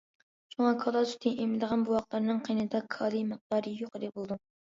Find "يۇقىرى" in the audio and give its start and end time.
3.83-4.13